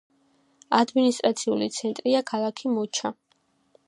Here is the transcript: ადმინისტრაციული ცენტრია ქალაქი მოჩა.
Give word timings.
ადმინისტრაციული 0.77 1.67
ცენტრია 1.79 2.21
ქალაქი 2.31 2.73
მოჩა. 2.79 3.13